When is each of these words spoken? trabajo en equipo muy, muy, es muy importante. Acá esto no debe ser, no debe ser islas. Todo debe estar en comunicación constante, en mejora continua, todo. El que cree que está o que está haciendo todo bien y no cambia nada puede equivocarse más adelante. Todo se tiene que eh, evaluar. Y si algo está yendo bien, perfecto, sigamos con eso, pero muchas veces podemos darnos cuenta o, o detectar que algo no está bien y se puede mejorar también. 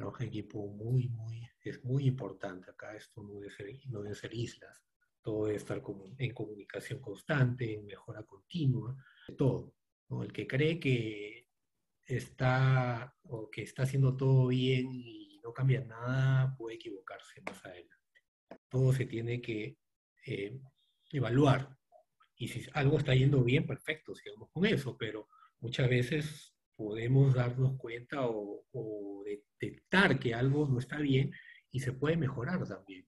trabajo 0.00 0.22
en 0.22 0.28
equipo 0.28 0.66
muy, 0.66 1.08
muy, 1.10 1.46
es 1.62 1.84
muy 1.84 2.06
importante. 2.06 2.70
Acá 2.70 2.96
esto 2.96 3.22
no 3.22 3.34
debe 3.34 3.50
ser, 3.50 3.66
no 3.90 4.00
debe 4.02 4.14
ser 4.14 4.32
islas. 4.34 4.82
Todo 5.20 5.44
debe 5.44 5.58
estar 5.58 5.82
en 6.16 6.32
comunicación 6.32 7.00
constante, 7.00 7.74
en 7.74 7.84
mejora 7.84 8.22
continua, 8.22 8.96
todo. 9.36 9.74
El 10.22 10.32
que 10.32 10.46
cree 10.46 10.80
que 10.80 11.48
está 12.06 13.14
o 13.24 13.50
que 13.50 13.62
está 13.62 13.82
haciendo 13.82 14.16
todo 14.16 14.46
bien 14.46 14.88
y 14.90 15.38
no 15.44 15.52
cambia 15.52 15.84
nada 15.84 16.56
puede 16.56 16.76
equivocarse 16.76 17.42
más 17.42 17.62
adelante. 17.66 18.16
Todo 18.70 18.94
se 18.94 19.04
tiene 19.04 19.42
que 19.42 19.76
eh, 20.26 20.58
evaluar. 21.12 21.76
Y 22.36 22.48
si 22.48 22.66
algo 22.72 22.96
está 22.96 23.14
yendo 23.14 23.44
bien, 23.44 23.66
perfecto, 23.66 24.14
sigamos 24.14 24.48
con 24.50 24.64
eso, 24.64 24.96
pero 24.96 25.28
muchas 25.60 25.90
veces 25.90 26.54
podemos 26.74 27.34
darnos 27.34 27.76
cuenta 27.76 28.26
o, 28.26 28.64
o 28.72 28.99
detectar 29.90 30.18
que 30.18 30.34
algo 30.34 30.66
no 30.68 30.78
está 30.78 30.98
bien 30.98 31.32
y 31.70 31.80
se 31.80 31.92
puede 31.92 32.16
mejorar 32.16 32.66
también. 32.66 33.06